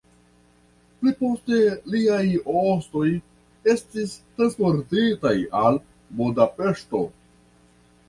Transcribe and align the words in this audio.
Pli 1.01 1.11
poste 1.19 1.59
liaj 1.97 2.23
ostoj 2.63 3.05
estis 3.75 4.17
transportitaj 4.41 5.37
al 5.63 5.83
Budapeŝto. 6.21 7.09